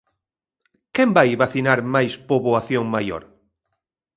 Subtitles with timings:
[0.95, 3.23] ¿Quen vai vacinar máis poboación maior?